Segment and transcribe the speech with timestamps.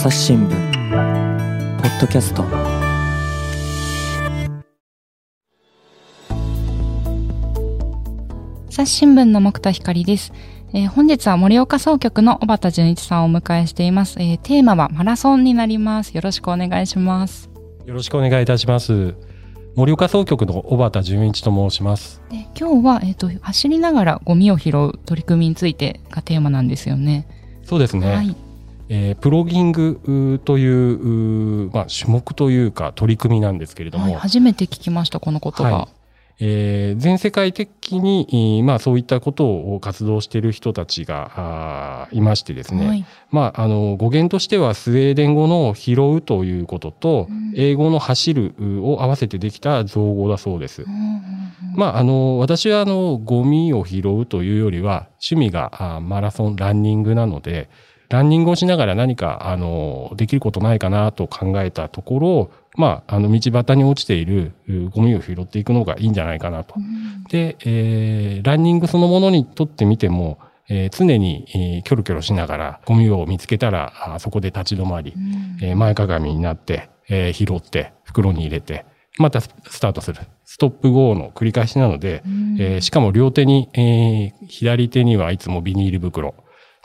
[0.00, 0.48] 朝日新聞。
[0.48, 2.42] ポッドキャスト。
[8.70, 10.32] 朝日新聞の木田光です、
[10.72, 16.14] えー、本日は盛岡総局の小畑純一さんをお迎えしています、えー、テーマはマラソンになります。
[16.14, 17.50] よろしくお願いします。
[17.84, 19.14] よろしくお願いいたします。
[19.76, 22.22] 盛岡総局の小畑純一と申します。
[22.30, 27.28] で今日は、えーと、走りながらゴミを拾う取り組みについてがテーマなんですよね。
[27.64, 28.34] そうですね、はい
[28.92, 36.00] えー、プロギングというまあ、種目というか取り組みなんですけれども、はい、初めて聞きましたこの言葉、はい。
[36.42, 50.84] えー、全世界的に、まあ、そういったことを活動している人たちがいましてですね、はい、まあ、あの語源としてはスウェーデン語の拾うということと、うん、英語の走るを合わせてできた造語だそうです。
[51.76, 57.68] まあ、あの私はあのゴミを拾うというよりは趣味がマラソンランニングなので
[58.10, 64.52] ランニングをしながら何か、あの、できることないかなと考えたところ、まあ、あの、道端に落ちている
[64.90, 66.74] ゴミを拾っていくのがいいんじゃないかなと。
[66.76, 78.86] うん、で、えー、ランニングそのものにとってみても、えー、常に、えー、キョロキョロしながらゴミを見つけたら、あそこで立ち止まり、うん、えー、前かがみになって、えー、拾って、袋に入れて、
[79.18, 79.48] またス
[79.80, 80.20] タートする。
[80.44, 86.34] ストップゴーの繰り返しなので、うん、えー、しかも両手に、えー、左手にはいつもビニール袋、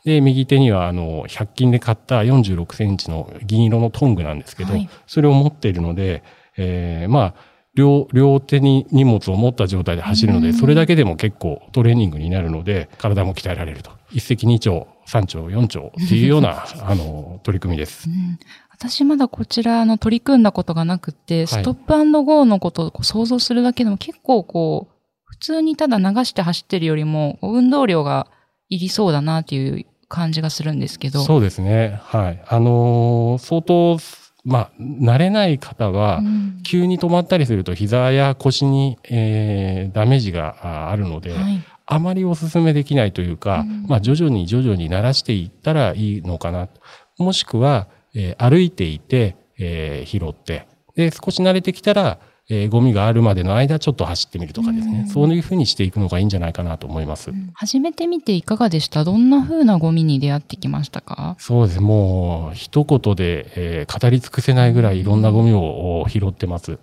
[0.06, 6.24] で、右手には、あの、100均で買った46センチの銀色のトングなんですけど、はい、それを持っているので、
[6.58, 7.34] えー、まあ、
[7.74, 13.92] 両、両手に荷物を持った状態で走るので、それだけでも結構トレーニングになるので、体も鍛えられると。
[14.12, 18.10] 一石二鳥、三鳥、四鳥っていうような、 あの、取り組みです。
[18.10, 18.40] うん。
[18.72, 24.96] 私まだこちらの取り組んだことがなくて、ストップゴーのことを想像するだけでも結構こう、
[25.26, 28.28] 普通にただ流して走ってるよりも、運動量が
[28.70, 31.24] いりそうだなっていう感じがするんですけど。
[31.24, 32.00] そうですね。
[32.04, 32.44] はい。
[32.48, 33.98] あのー、相当、
[34.44, 36.22] まあ、慣れない方は、
[36.64, 46.70] 急に止まったりすると膝や腰に、えー、ダメージがあるので、はい、あまりお勧めできないというか、うん、まあ、徐々に徐々に慣らしていったらいいのかな。
[47.18, 57.32] もしくは、えー、歩いていて、えー、拾って、で、少し慣れてきたら、えー、ゴミがあるまでの間ちょっと走ってみるとかですね、うん、そういうふうにしていくのがいいんじゃないかなと思います。
[57.32, 59.04] うん、始めてみていかがでした？
[59.04, 61.36] どんなふうなゴミに出会ってきましたか？
[61.40, 61.82] そうです。
[61.82, 66.74] もう、一言で、えー、語り尽くせないぐらいいろんなゴミを拾ってます。
[66.74, 66.80] うん、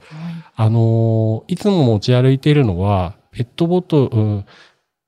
[0.57, 4.45] あのいつも持ち歩いているのは、ペットボトル、うん、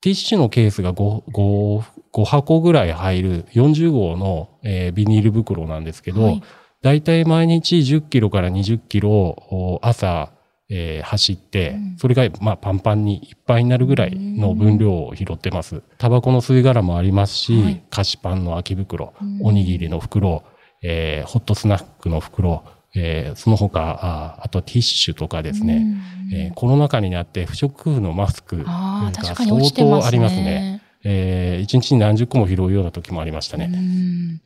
[0.01, 1.83] ティッシュのケースが 5, 5,
[2.13, 6.43] 5箱ぐらい入る40号の、えー、ビニール袋なんですけど、はい、
[6.81, 10.31] だいたい毎日10キロから20キロ朝
[10.71, 15.83] えー、走って、それが、まあ、パンパンにいっぱいになるぐらいの分量を拾ってます。
[15.99, 20.43] タバコの吸い殻もありますし、はい、菓子パンの空き袋、おにぎりの袋、
[20.83, 22.65] えー、ホットスナックの袋、
[22.95, 25.85] えー、その他あ、あとティッシュとかですね、
[26.33, 30.83] えー、コロナ禍になって不織布のマスクが相当ありますね。
[31.07, 34.41] えー、一日に何十個も拾うような時もありましたね。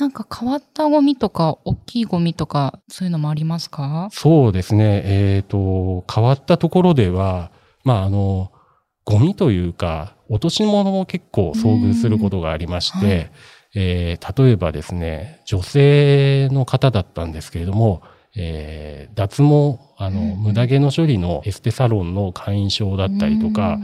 [0.00, 4.08] なんか変わったゴミとか、大きいゴミとか、そういうのもありますか？
[4.12, 5.02] そうですね。
[5.04, 7.50] えっ、ー、と、変わったところでは、
[7.84, 8.50] まあ、あの、
[9.04, 13.30] ゴミというか、落とし物も結構遭遇することがありまして、はい、
[13.74, 18.02] えー、例えばですね、女性の方だったんですけれども、
[18.36, 23.78] えー、脱毛、あの、無駄毛の処理のエステサロンの会員証だったりとか、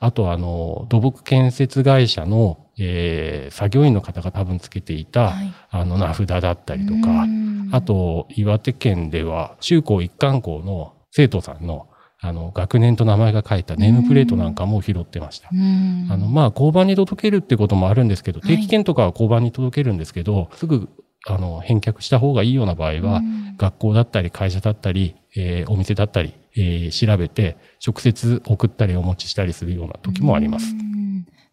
[0.00, 7.26] あとあの、土木建設会社の、えー、作業員の方が多分つけていた、はい、あの、名札だったりとか、
[7.72, 11.88] あと、岩手県では、中高一貫校の生徒さんの、
[12.20, 15.48] あの、学年と名前が書いたネームプレートなんかも拾ってました。
[15.48, 20.88] あの、まあ、交番に届けるってこともあるんですけど、定期券とかは交番に届けるんですけど、はい、すぐ、
[21.26, 23.20] あの、返却した方がいいような場合は、
[23.58, 30.74] 学校だったり会社だったり、えー、お店だったり、えー、調べて、直接送ったりお持ちしたりするような時もあります。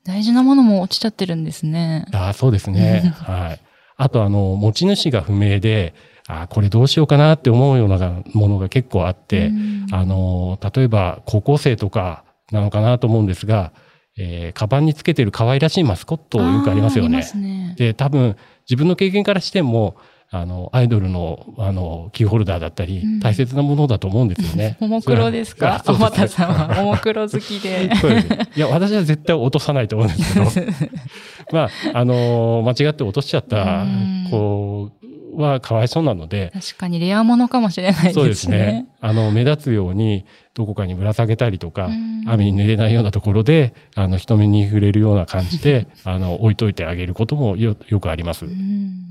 [0.04, 2.06] 大事なものも落ちちゃってるんですね。
[2.14, 3.14] あそうですね。
[3.26, 3.60] はい。
[3.98, 5.94] あと、あの、持ち主が不明で、
[6.28, 9.52] あこれどうしようかなって思うようなものが結構あって、
[9.92, 13.72] あの、例えば高校生とかなのかなと思うんですが、
[14.18, 17.26] えー、カバンにつけてる可愛らしいマスコットよくありますよね。
[17.36, 18.36] ねで、多分
[18.70, 19.96] 自分の経験からしても、
[20.32, 24.78] あの、アイドルの、あの、キーホルダーだったり、大切なものだと思うんですよね。
[24.82, 25.82] ももクロですか？
[25.84, 27.90] 小畑さんは、 ももクロ好きで。
[27.96, 28.28] そうです。
[28.56, 30.46] いや、私は絶対落とさないと思うんですけど、
[31.52, 33.86] まあ、あの、間違って落としちゃった
[34.30, 34.92] 子
[35.42, 36.52] はかわいそうなので。
[36.54, 38.14] 確かにレアものかもしれないですね。
[38.14, 38.88] そうですね。
[39.02, 41.90] あの、目立つように、どこかにぶら下げたりとか、
[42.28, 48.46] 雨に濡れないようなところで、あの、人目に触れるような感じで、あの、置いといてあげることもよ、よくあります。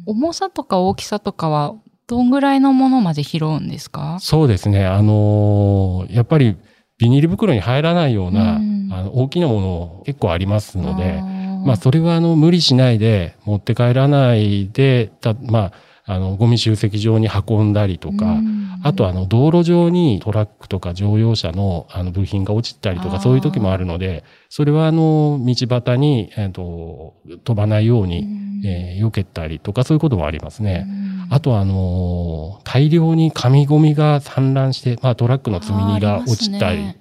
[0.07, 1.75] 重さとか大きさとかは、
[2.07, 4.17] どんぐらいのものまで拾うんですか？
[4.19, 4.87] そうですね。
[4.87, 6.57] あのー、やっぱり
[6.97, 11.21] ビニール袋に入らないような、うん、あの大きなもの結構ありますので、
[11.67, 15.73] まあそれはあの無理しないで持って帰らないで、たまあ
[16.09, 18.39] あの、ゴミ集積場に運んだりとか、
[18.83, 27.15] あとあの、道路上にトラックとか乗用車のあの部品が落ちたりとか、そういう時もあるので、それはあの、道端に、えっ、と、
[27.45, 28.27] 飛ばないように、
[28.65, 30.87] えー、避けたりとか、そういうこともありますね。
[31.31, 36.95] あとあの、大量に紙ゴミが散乱して、まあトラックの積み荷が落ちたり、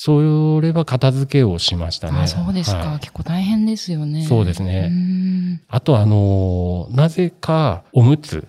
[0.00, 2.28] それは片付けをしましたね。
[2.28, 4.24] そうですか、はい、結構大変ですよね。
[4.26, 5.60] そうですね。
[5.66, 8.46] あとあの、なぜかおむつ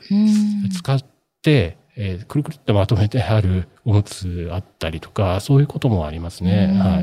[0.72, 1.04] 使っ
[1.42, 6.68] て、えー、くるくるってまとめてあるおむつあったりとか、そういうこともありますね。
[6.68, 7.00] は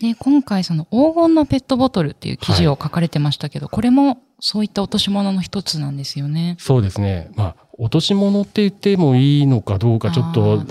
[0.00, 0.12] い。
[0.12, 6.56] で、今回その黄金のペットボトルっていう記事を書かれてましたけど、はい、これもそういった落とし物の一つなんですよね。
[6.58, 7.30] そうですね。
[7.36, 10.62] まあ、落とし物って言ってもいいのかどうかちょっと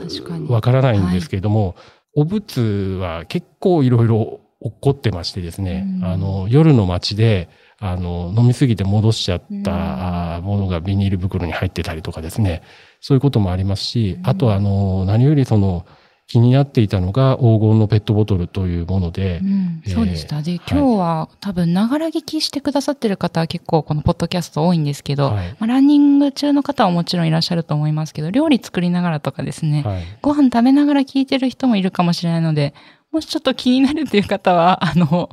[0.51, 1.75] わからないんですけれども、
[2.15, 12.61] お仏は結構いろいろ起こってましてですね、うん、あの、夜の街で、あの、飲みすぎて戻しちゃったものがビニール袋に入ってたりとかですね、
[12.99, 15.85] そういうこともありますし、あとあの、何よりその、
[16.29, 19.39] 気になっていたのが黄金のペットボトルというもので。
[19.39, 20.43] うん、そうでした。
[20.43, 32.75] で、今日は、多分、ながら聞きしてくださってる方は結構このポッドキャスト多いんですけど、はい、まあ、ランニング中の方はもちろんいらっしゃると思いますけど、料理作りながらとかですね、はい、ご飯食べながら聞いてる人もいるかもしれないので、
[33.11, 35.31] もしちょっと気になるという方は、 あの、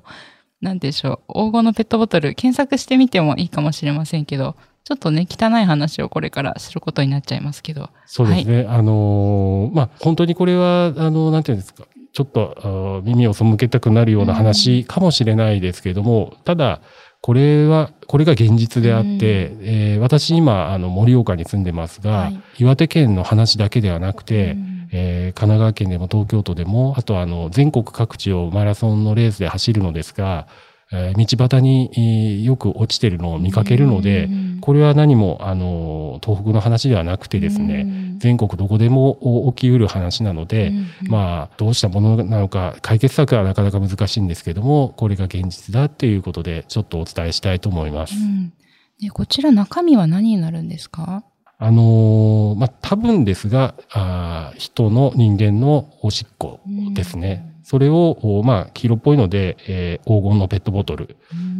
[0.63, 7.91] なんでしょう、黄金のペットボトル検索してみてもいいかもしれませんけど、ちょっとね、汚い話をこれからすることになっちゃいますけど。
[8.07, 8.59] そうですね。
[8.59, 16.83] はい、あのー、まあ、本当にこれは、あの、なんていうんですか、ちょっと耳を背けたくなるような話かもしれないですけれども、うん、ただ、
[17.21, 19.21] これは、これが現実であって、うん、
[19.63, 30.47] えー、私今、あの、盛岡に住んでますが、はい、岩手県の話だけではなくて、うん、えー、神奈川県でも東京都でも、あとあの、全国各地をマラソンのレースで走るのですが、
[30.93, 34.29] えー、道端によく落ちてるのを見かけるので、
[34.61, 40.73] これは何も、あの、東北の話ではなくてですね、全国どこでも起きうる話なので、
[41.09, 48.15] まあ、どうしたものなのか、解決策はなかなか難しいんですけども、これが現実だっていうことで、ちょっとお伝えしたいと思います。
[48.15, 48.53] うん、
[49.01, 51.25] でこちら中身は何になるんですか？
[51.59, 56.61] あのー、まあ、多分ですが、あ人の人間のおしっこ
[56.95, 57.55] ですね。
[57.63, 61.17] それを、まあ、黄色っぽいので、えー、黄金のペットボトル、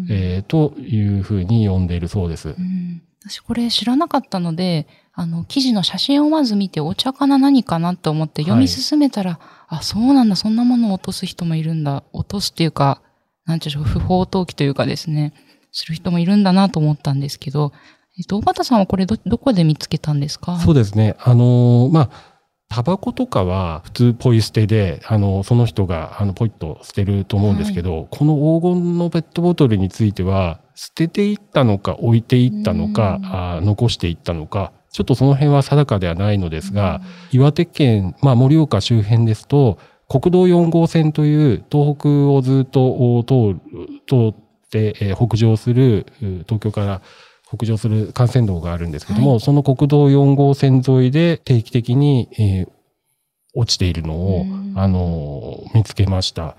[0.09, 2.55] えー、というふうに呼んでいるそうです。
[3.29, 12.05] 私これ知らなかったので、あの、記事の写真をまず見て、お茶かな何かなと思って読み進めたら、はい、あ、そうなんだ、そんなものを落とす人もいるんだ。
[12.13, 13.01] 落とすっていうか、
[13.47, 15.33] なんていうでしょう、不法投棄というかですね、
[15.73, 17.73] する人もいるんだなと思ったんですけど、
[18.19, 20.59] えっと、小畑さんはこれど、どこで見つけたんですか？
[20.59, 21.17] そうですね。
[21.21, 22.11] あのー、まあ、
[22.69, 37.03] タバコとかは普通ポイ捨てで、あの、その人が、あの、ポイッと捨てると思うんですけど、はい、この黄金のペットボトルについては、捨てていったのか、置いていったのか、あ残していったのか、ちょっとその辺は定かではないのですが、
[37.33, 39.79] 岩手県、まあ、盛岡周辺ですと、
[40.09, 43.25] 国道4号線という東北をずっと
[44.09, 44.35] 通っ
[44.71, 46.07] て、えー、北上する、
[46.49, 47.03] 東京から
[47.49, 52.69] 北上する幹線道があるんですけども、はい、その国道4号線沿いで定期的に、えー、
[53.55, 56.57] 落ちているのを、あのー、見つけました。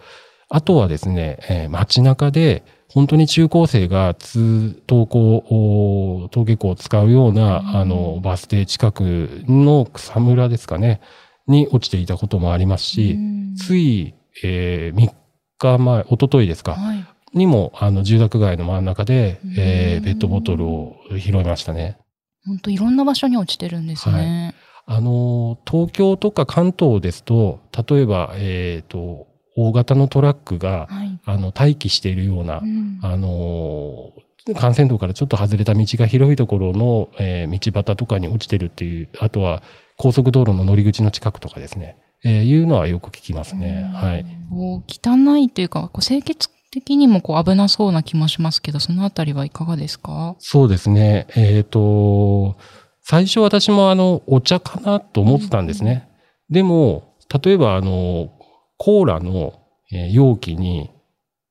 [0.50, 11.02] あとはですね、えー、街中で、本当に中高生が通、登校、登下校を使うような、あの、バス停近くの草むらですかね、
[11.48, 13.18] に落ちていたこともありますし、
[13.58, 15.14] つい、えー、3
[15.58, 21.98] 日前、おとといですか、はい、にも、あの、住宅街の真ん中で、えー、ペットボトルを拾いましたね。
[22.46, 24.54] 本当いろんな場所に落ちてるんですね。
[24.88, 34.14] はい、あの、東京とか関東ですと、例えば、えっ、ー、と、大型のトラックが、はい、あの、待機しているような、うん、あの、
[34.48, 39.62] 幹線道からちょっと外れた道が広いところの、えー、道端とかに落ちてるっていう、あとは
[39.98, 43.92] 高速道路の乗り口の近くとかですね、えー、いうのはよく聞きますね。
[43.94, 44.26] はい。
[44.88, 50.36] 汚いというか、こう清潔的にもこう危なそうな気もしますけど、そのあたりはいかがですか？
[50.40, 51.28] そうですね。
[51.36, 52.58] えっ、ー、と、
[53.02, 56.08] 最初私もあの、お茶かなと思ってたんですね。
[56.50, 58.32] うん、でも、例えばあの、
[58.78, 59.62] コーラの
[60.12, 60.90] 容器に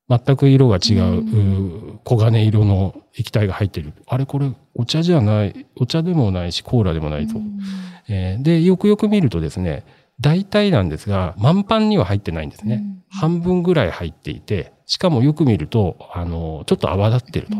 [0.09, 3.93] 全く色が違う、うん、黄金色の液体が入ってる。
[4.05, 7.39] あれこれお茶じゃない、お茶でもないし、コーラでもないと。
[7.39, 7.59] うん、
[8.07, 9.83] えー、で、よくよく見るとですね、
[10.21, 12.83] 大体なんですが、満パンには入ってないんですね。
[13.09, 17.57] 半分ぐらい入っていて、しかもよく見ると、あの、ちょっと泡立ってると。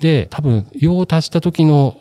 [0.00, 1.96] で、多分、用を足した時の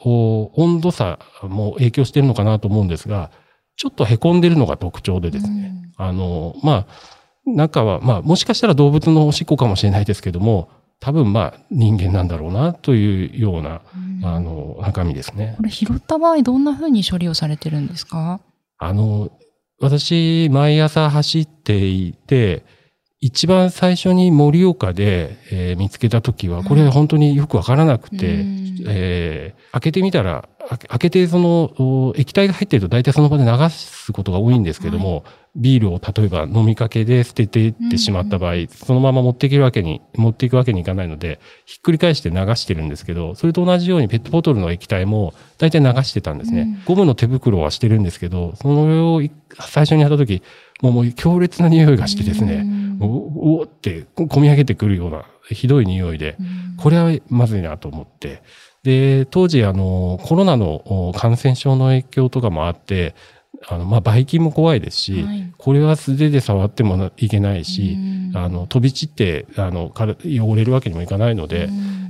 [0.56, 3.32] 温度差も影響してるのかなと思うんですが、
[3.78, 6.88] ちょっと凹んでるのが特徴でですね、あの、まあ、
[7.46, 10.70] 中は、まあ、もしかしたら動物のおしっこかもしれないですけども、
[11.00, 13.82] 多分まあ人間なんだろうなというような、
[14.22, 15.54] うん、あの中身ですね。
[15.58, 18.40] これ拾った場合どんなふうに処理をされてるんですか？
[18.78, 19.30] あの、
[19.82, 22.64] 私毎朝走っていて、
[23.26, 30.48] 一番最初に盛岡で、えー、見つけた時は、これ本当によくわからなくて、うん、えー、開けてみたら、
[30.88, 35.24] 開けてその液体が入ってると大体その場で流すことが多いんですけども、はい、
[35.56, 46.62] ビールを例えば飲みかけで捨てていってしまった場合、うん、そのまま持っていけるわけに、持っていくわけにいかないので、ひっくり返して流してるんですけど、それと同じようにペットボトルの液体も大体流してたんですね。
[46.62, 49.22] うん、ゴムの手袋はしてるんですけど、そのを
[49.60, 50.44] 最初にやった時、
[50.82, 56.38] もうもう強烈な匂いがしてですね、うん、おおって込み上げてくるようなひどい匂いで、
[56.78, 58.42] これはまずいなと思って、
[58.84, 63.16] で、当時、あの、コロナの感染症の影響とかもあって、
[63.68, 67.98] あの、まあ、ばい菌も怖いですし、はい、これは素手で触ってもいけないし、
[68.36, 71.70] あの、飛び散って、あの、汚れるわけにもいかないので、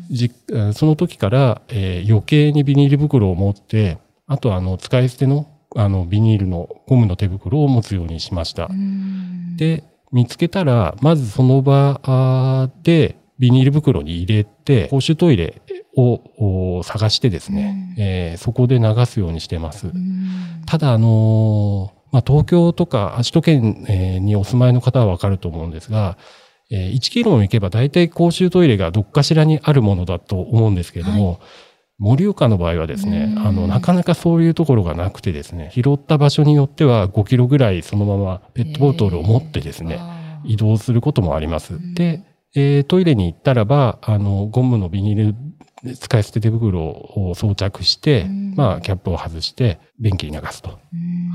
[0.10, 0.32] じ
[0.74, 8.70] その時から、えー、余計にビニール袋を持って、あと、あの、使い捨ての、あの、ビニールのゴムの手袋を持つようにしました。
[9.58, 15.62] で、見つけたら、まずその場で、ビニール袋に入れて、公衆トイレ
[15.98, 19.88] を探してですね、うん、えー、そこで流すようにしてます。
[19.88, 26.18] うん、ただ、あのー、まあ、東京とか首都圏にお住まいの方はわかると思うんですが、
[26.72, 31.38] えー、1キロも行けば大体公衆トイレがどっかしらにあるものだと思うんですけれども、はい
[31.98, 40.00] 盛岡の場合はですね、あの、なかなかそういうところがなくてですね、拾った場所によっては5キロぐらいそのままペットボトルを持ってですね、
[40.44, 41.80] 移動することもあります。
[41.96, 42.24] で、
[42.54, 48.26] えー、トイレに行ったらば、あの、ゴムのビニール使い捨て手袋を装着して、
[48.56, 50.80] まあ、キャップを外して、便器に流すと。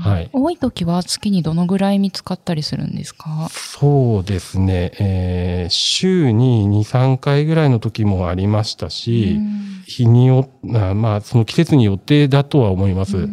[0.01, 0.29] はい。
[0.33, 3.47] 多い時は月にどのぐらい見つかったりするんですか？
[3.51, 4.91] そうですね。
[4.99, 9.37] えー、週に2、3回ぐらいの時もありましたし、
[9.85, 13.27] 日によ、まあ、その季節によってだとは思います。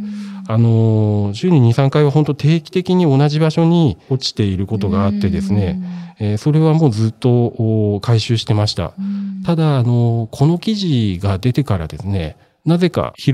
[0.50, 5.78] あの、週に2、3回は本当定期的に同じ場所に落ちていることがあってですね、
[6.18, 8.94] えー、それはもうずっと回収してました。
[9.44, 13.32] ただ、あの、この記事が出てからですね、なぜか拾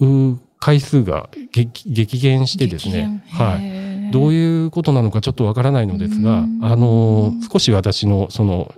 [0.00, 4.12] う回数が激減してですね、はい。
[4.12, 8.72] どういうことなのかちょっとわからないのですが、あの、少し私のその、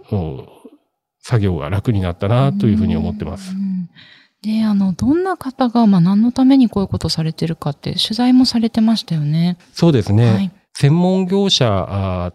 [1.21, 3.55] 作業が楽になったなというふうに思ってます。
[4.41, 9.59] で、あの、どんな方が、まあ、何のためにこういうことをされてるかって、取材もされてましたよね。
[9.75, 10.33] そうですね。
[10.33, 12.33] はい、専門業者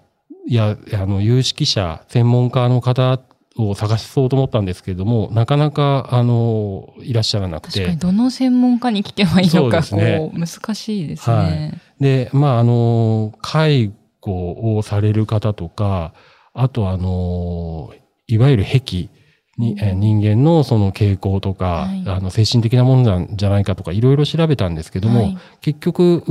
[0.48, 3.20] や、あの、有識者、専門家の方
[3.60, 7.80] を探そうと思ったんですけれども、なかなか、あの、いらっしゃらなくて。
[7.80, 11.36] 確かに、どの専門家に聞けばいいのか、ね、こう、難しいですね。
[11.36, 16.14] はい、で、まあ、あの、介護をされる方とか、
[16.54, 17.92] あと、あの、
[18.28, 19.10] いわゆる癖
[19.58, 26.24] に、うん、人間のその傾向とか、はい、あの、精神的なものなんじゃないかとか、いろいろ調べたんですけども、はい、結局、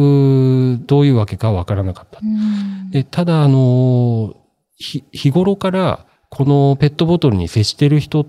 [0.87, 2.21] どういうわけかわからなかった。
[2.23, 4.35] うん、で、ただ、あの、
[4.79, 8.27] 日頃からこのペットボトルに接してる人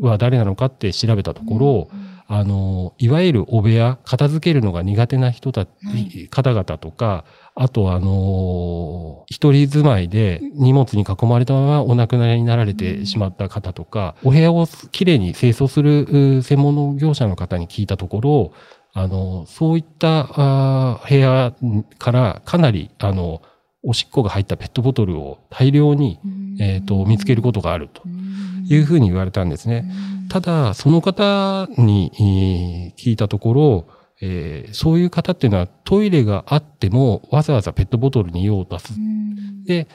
[0.00, 7.24] は誰なのかって調べたところ、うん、あの、いわゆるお部屋、片付けるのが苦手な人た、はい、方々とか、
[7.54, 18.52] あとあの、一人住まいで荷物に囲まれたままお亡くなりになられてしまった方とか、うん、お部屋をきれいに清掃する専門の業者の方に聞いたところ、
[18.94, 21.54] あの、そういった部屋
[21.98, 23.42] からかなり、あの、
[23.82, 26.20] おしっこが入ったペットボトルを大量に、
[26.60, 28.02] えっ、と、見つけることがあると
[28.64, 29.90] いうふうに言われたんですね。
[30.28, 33.86] ただ、その方に聞いたところ、
[34.20, 38.94] えー、そういう方っていうのはトイレがあってもわざわざペットボトルに用を出す。
[39.64, 39.88] で、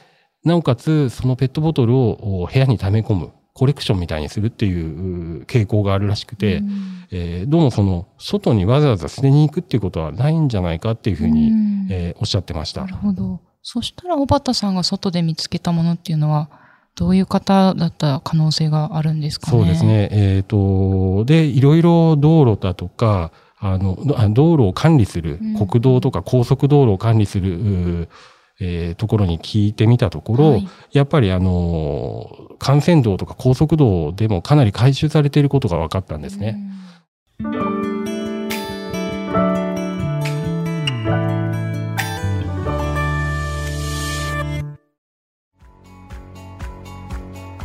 [0.44, 3.32] なおかつそのペットボトルを部屋に溜め込む。
[3.54, 6.62] コレクションみたいにするっていう傾向があるらしくて、
[7.10, 11.50] えー、どうもその外にわざわざ捨てに行くっていうことはないんじゃないかっていうふうに、
[11.90, 12.82] えー、おっしゃってました。
[12.82, 13.40] なるほど。
[13.70, 16.48] そしたら、小畑さんが外で見つけたものっていうのは、
[16.94, 19.58] どういう方だった可能性があるんですかね？
[19.58, 20.08] そうですね。
[20.10, 23.98] えっ、ー、と、で、いろいろ道路だとか、あの、
[24.30, 28.08] 道路を管理する、国道とか高速道路を管理する、うん、
[28.58, 32.26] えー、ところに聞いてみたところ、はい、やっぱりあの、
[32.66, 36.56] 幹線道とか高速道でもかなり回収されていることが分かったんですね。
[37.38, 37.97] うん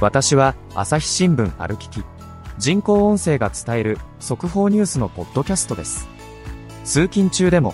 [0.04, 2.04] 私は朝日新聞歩きき。
[2.58, 6.10] 人工音声が伝える速報ニュースのポッドキャストです。
[6.84, 7.74] 通勤中でも、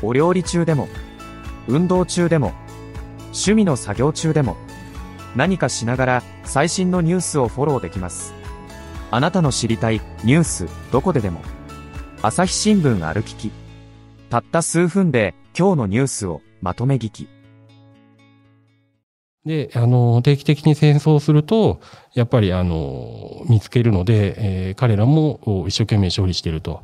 [0.00, 0.88] お料理中でも、
[1.68, 2.54] 運動中でも、
[3.24, 4.56] 趣味の作業中でも、
[5.36, 8.32] 何かしながら最新のニュースをフォローできます。
[9.10, 11.42] あなたの知りたいニュースどこででも。
[12.22, 13.52] 朝日新聞歩きき。
[14.30, 17.28] たった数分で今日のニュースをまとめ聞き。
[19.44, 21.80] で、あの、定期的に戦争すると、
[22.14, 24.34] やっぱりあの、見つけるので、
[24.68, 26.82] えー、彼らも一生懸命処理していると。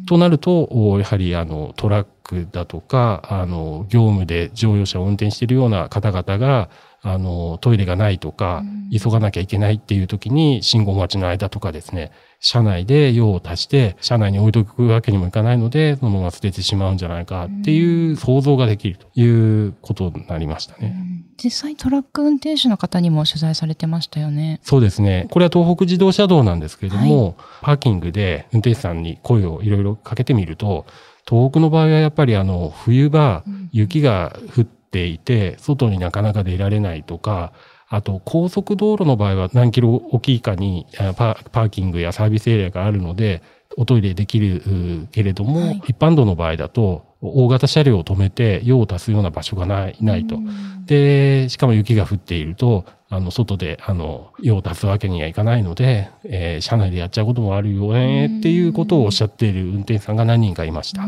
[0.00, 6.68] うん、となると、やはりあの、トラックだとか、あの、業務で乗用車を運転しているような方々が、
[7.02, 20.94] あの、トイレがないとか、急がなきゃいけないっていう時に、信号待ちの間とかですね、車内で用を足して、車内に置いとくわけにもいかないので、そのまま捨ててしまうんじゃないかっていう想像ができるということになりましたね。
[21.42, 24.60] 実際トラック運転手の方にも取材されてましたよね。
[24.62, 25.26] そうですね。
[25.30, 30.84] これは東北自動車道なんですけれども、はい、パーキングで運転手さんに声をいろいろかけてみると、
[31.28, 33.42] 東北の場合はやっぱりあの、冬場、
[33.72, 37.52] 雪が降ってていて、外になかなか出られないとか、
[37.88, 43.42] あと、高速道路の場合は何キロ大きいかにパーキングやサービスエリアがあるので、
[43.76, 50.38] おトイレできるけれども、はい、一般道の場合だと、大型車両を止めて用を足すような場所がない、ないと。
[50.86, 61.02] で、しかも雪が降っていると、あの、外で、あの、用を足すわけにはいかないので、えー、車内でやっちゃうこともあるよね、っていうことをおっしゃっている運転手さんが何人かいました。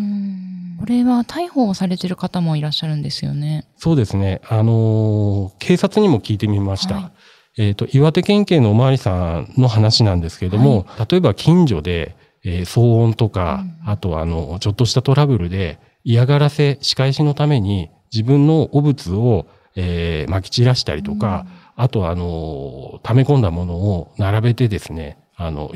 [0.83, 3.69] これは逮捕されてる方もいらっしゃるんですよね。
[3.77, 4.41] そうですね。
[4.49, 6.97] あの、警察にも聞いてみました。
[6.97, 7.01] は
[7.57, 19.47] い、えっ、ー、と、岩手県警のおまわりさんの話なんですけれども、はい、例えば近所で、えー、騒音とか、うん、あとあの、ちょっとしたトラブルで嫌がらせ、仕返しのために自分の汚物を、
[19.77, 21.47] えー、撒き散らしたりとか、
[21.77, 25.73] うん、あとあの、溜め込んだものを並べてですね、あの、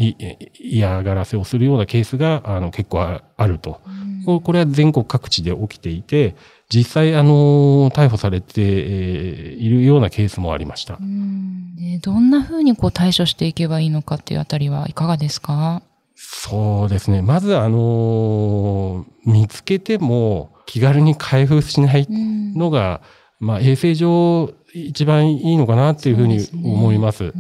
[0.61, 3.81] 嫌がらせをするようなケースが、あの、結構あると。
[4.27, 6.37] うん、これは全国各地で起きていて、
[6.69, 10.99] 実際、あの、逮捕されているようなケースもありました。
[11.01, 15.83] うんでどんなふうにこう対処していけばいいのかっていうあたりはいかがですか？
[16.17, 17.21] そうですね。
[17.23, 23.03] まず、あの、見つけても気軽に開封しないのが、
[23.41, 27.19] うん、まあ、衛生上一番いいのかなっていうふうに思います。
[27.19, 27.33] すね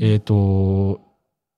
[0.00, 1.00] うん、えっ、と、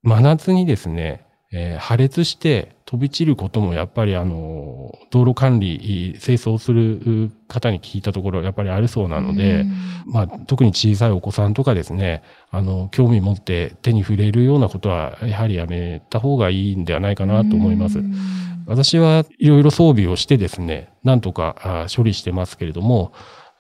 [0.03, 9.65] 真夏にですね、えー、破裂して飛び散ることもやっぱりあの、道路管理、清掃する方に聞いたところやっぱりあるそうなので、
[10.07, 17.99] まあ特に小さいお子さんとかですね、あの、興味持って手に触れるようなことはやはりやめた方がいいんではないかなと思います。
[18.67, 23.13] 私はいろいろ装備をしてですね、なんとか処理してますけれども、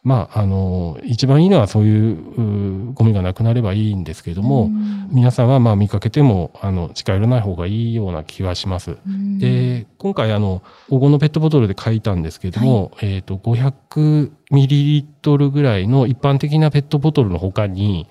[0.02, 4.70] まあ、あの、一番いいのはそういうゴミがなくなればいいんですけれども、
[5.12, 8.96] 皆さんはまあ見かけても、あの、近寄らない方がいいような気がします。
[9.38, 18.06] で、今回あの、黄金のペットボトルで書いたんですけれども、はい、えっ、ー、と、500ミリリットルぐらいの一般的なペットボトルの他に、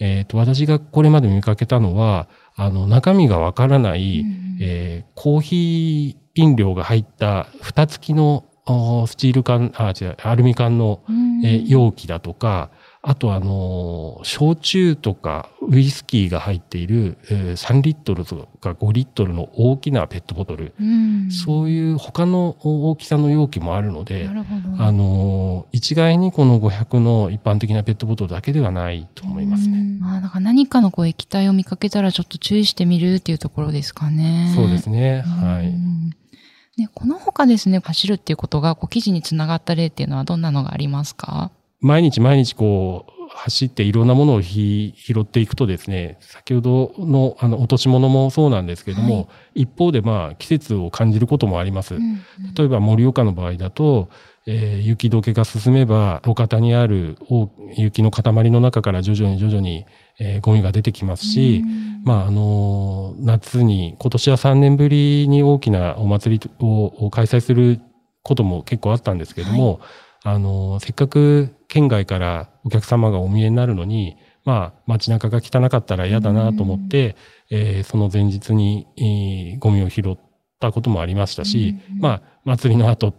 [0.00, 2.26] えっ、ー、と、私がこれまで見かけたのは、
[2.56, 4.24] あの、中身がわからない、
[4.62, 11.00] えー、コーヒー飲料が入った蓋付きのスチール缶、あ、違う、アルミ缶の、
[11.44, 12.70] え容器だとか、
[13.02, 20.72] あとあの、焼酎とかウイスキーが入っている、え3リットルとか5リットルの大きなペットボトル、
[21.30, 24.26] そういう他の大きさの容器もあるので、
[24.78, 29.98] あの、一概にこの500の一般的なペットボトルだけではないと思いますね。
[30.02, 34.52] あだから何かのこう液体を見かけたらちょっと注意してみるっていうところですかね。
[34.56, 35.20] そうですね。
[35.20, 35.74] はい。
[36.76, 41.50] ね、この他ですね、走るっていうことがこう記事につながった例っていうのはどんなのがありますか？
[41.80, 49.22] 毎日毎日こう、走っていろんなものを拾っていくとですね、先ほどのあの落とし物もそうなんですけれども、は
[49.54, 51.96] い、一方でまあ季節を感じることもあります。
[51.96, 52.20] うんうん、
[52.54, 54.08] 例えば盛岡の場合だと、
[54.46, 57.16] えー、雪解けが進めば、路肩にある
[57.76, 59.86] 雪の塊の中から徐々に徐々に、
[60.20, 61.64] えー、ゴミが出てきますし、
[62.04, 67.80] まあ、あのー、夏に、今年は3年ぶりに大きなお祭りを開催する
[68.22, 69.80] ことも結構あったんですけれども、
[70.22, 77.16] はい、あのー、せっかく県外からお客様がお見えになるのに、まあ、街中が汚かったら嫌だなと思って、
[77.50, 80.18] えー、その前日に、えー、ゴミを拾っ
[80.60, 83.14] たこともありましたし、まあ、祭りの後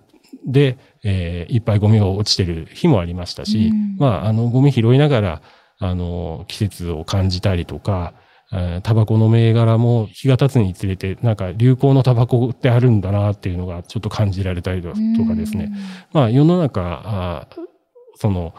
[0.46, 5.42] で、えー、いっぱいゴミが落ちてる日もありましたし、うん、まあ、あの、ゴミ拾いながら、
[5.80, 8.14] あの、季節を感じたりとか、
[8.84, 15.72] タバコの銘柄も日が経つにつれて、なんか流行のタバコってあるんだなっていうのがちょっと感じられたりとかですね。
[16.14, 17.48] まあ世の中、あ
[18.16, 18.54] その、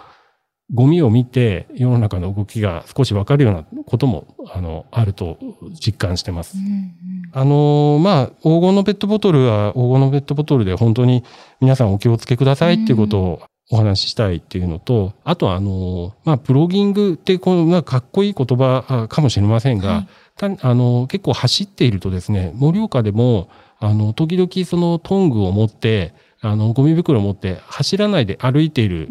[0.74, 5.38] ゴミを見て世の中の動きが少しわかるようなことも、あの、あると
[5.80, 6.58] 実感してます。
[6.58, 6.94] うんうん、
[7.32, 11.22] あの、まあ、黄金のペットボトルは黄金のペットボトルで本当に
[11.60, 20.06] 皆さんお気をつけくださいっていうことをお話ししたいっていうのと、あとあの、まあ、プロギングってこの、まあ、かっこいい言葉かもしれませんが、
[20.40, 23.48] はい、あの、結構走っているとですね、盛岡でも、
[23.80, 29.08] あの、時々そのトングを持って、あの、ゴミ袋を持って走らないで歩いている、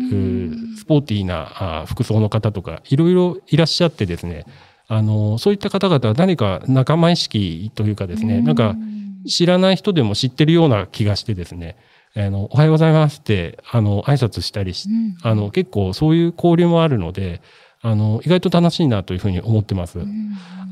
[0.78, 4.46] スポーティーな服装の方とか、いろいろいらっしゃってですね、
[4.88, 8.76] あの、そういった方々は何か仲間意識というかですね、なんか
[9.28, 11.76] 知らない人でも知ってるような気がしてですね、
[12.18, 14.88] あの、おはようございますって、あの、挨拶したりし、
[15.22, 17.42] あの、結構そういう交流もあるので、
[17.82, 20.00] あの、意外と楽しいなというふうに思ってます。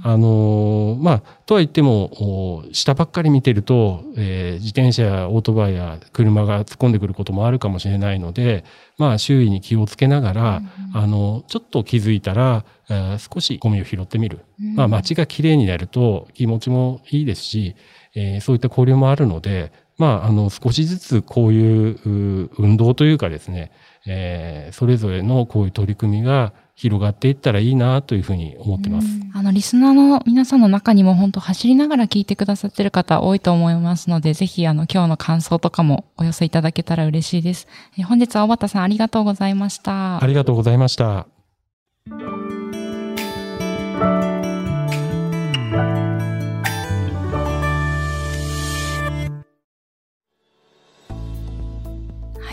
[0.06, 8.66] あのまあ、とは言っても、下ばっかり見てると、えー、自転車やオートバイや車が突っ込んでくることもあるかもしれないので、
[8.98, 10.62] まあ、周囲に気をつけながら、
[10.94, 14.40] うん、あの、ちょっと気づいたら、えー、少しゴミを拾ってみる。
[14.60, 17.76] うん、まあ、街が綺麗になると気持ちもいいですし、
[18.14, 23.72] えー、そういった交流もあるので、まあ、あの、少しずつこういう運動というかですね、
[24.06, 29.08] えー、それぞれのこういう取り組みが広がっていったらいいなというふうに思ってます。
[29.34, 37.68] あの、リスナーの皆さんの中にも本当走りながら聞いてくださってる方多いと思いますので、ぜひあの、今日の感想とかもお寄せいただけたら嬉しいです。
[37.98, 40.22] え本日は小畑さんありがとうございました。
[40.22, 41.28] ありがとうございました。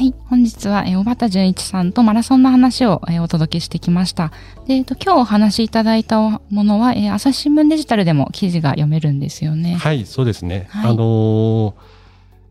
[0.01, 0.15] はい。
[0.31, 4.33] 本日は、えー、小畑純一さんとマラソンの話を、えー、お届けしてきました。
[4.67, 9.75] で、えっ、ー、と、今日お話しいただいたものは、えー、朝日新聞デジタルでも記事が読めるんですよね。
[9.75, 10.69] はい、そうですね。
[10.71, 11.75] はい、あのー、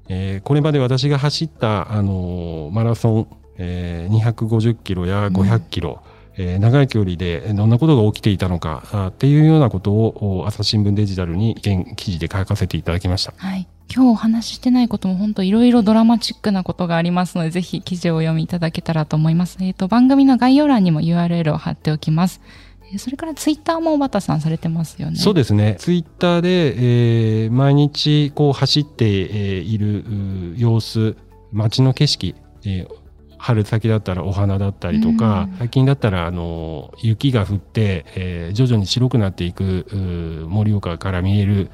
[0.09, 6.03] えー、これまで私が走った、あのー、マラソン、えー、250キロや500キロ、
[6.37, 13.33] うん、えー、長い距離でどんなことが起きていたのかあっていうようなことを朝日新聞デジタルに現記事で書かせていただきました。
[13.37, 13.67] はい。
[13.93, 19.57] 今日お話ししてないことも本当いろいろドラマチックなことがありますので、ぜひ記事をお読みいただけたらと思います。
[19.61, 22.39] えっ、ー、と、番組の概要欄にも URL を貼っておきます。
[22.97, 25.17] それからツイッターも小畑さんされてますよね。
[25.17, 25.75] そうですね。
[25.79, 30.05] ツイッターで、えー、毎日こう走っている
[30.55, 31.15] 様子、
[31.51, 32.87] 街の景色、えー、
[33.37, 39.85] 春先だったらお花だったりとか、うん、最近だったらあの雪が降って、えー、徐々に白くなっていく
[40.49, 41.69] 盛岡から見える、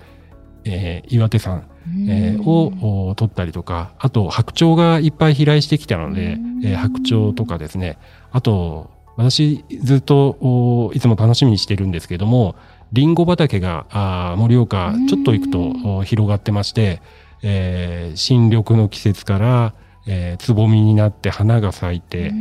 [0.66, 1.66] えー、岩手山
[2.08, 7.98] えー、を取ったりとか、あと白鳥がいっぱい飛来してきたので、えー、白鳥とかですね、
[8.32, 12.56] あと、私ずっといつも楽しみにしてるんですけども、
[12.92, 17.02] リンゴ畑があ盛岡ちょっと行くと広がってまして、
[17.42, 19.74] えー、新緑の季節から、
[20.08, 22.32] えー、つぼみになって花が咲いて、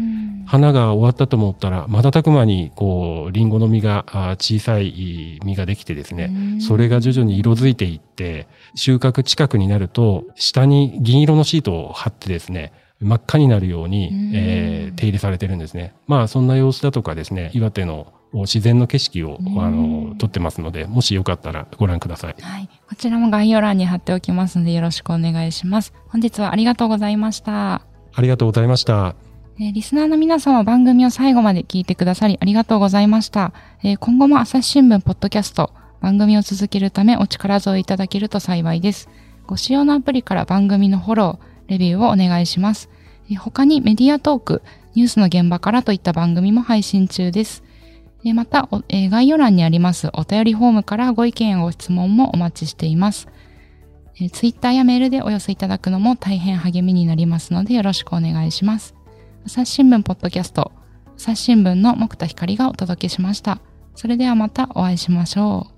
[0.47, 4.05] 花が終わったと思ったら、瞬く間に、こう、リンゴの実が、
[4.39, 15.95] 小さい実ができてですね、それが徐々に色づいていって、収穫近くになると、下に銀色のシートを貼ってですね、真っ赤になるように、えー、手入れされてるんですね。
[16.07, 22.35] まあ、そんな様子だとかですね、岩手の自然の景色を、あの、撮ってますので、もしよかったらご覧ください。
[22.41, 22.69] はい。
[22.95, 25.93] こちらも概要欄に貼っておきますので、よろしくお願いします。
[26.07, 27.83] 本日はありがとうございました。
[28.13, 29.17] ありがとうございました。
[29.59, 33.53] えー、リスナーの皆様番組を最後まで聞いてくださりありがとうございました。
[33.83, 39.09] えー、今後も朝日新聞ポッドキャスト、番組を続けるためお力添えいただけると幸いです。
[39.49, 42.89] ご使用のアプリから番組のフォロー、レビューをお願いします。
[43.29, 44.63] えー、他にメディアトーク、
[44.95, 47.65] ニュースの現場からといった番組も配信中です。
[48.33, 53.29] また、え概要欄にありますお便りフォームからご意見やご質問もお待ちしています。
[54.19, 58.95] え Twitter やメールでお寄せいただくのも大変励みになりますのでよろしくお願いします。
[59.45, 60.73] 朝日新聞ポッドキャスト、
[61.17, 63.61] 朝日新聞の木田光がお届けしました。
[63.95, 65.74] それではまたお会いしましょう。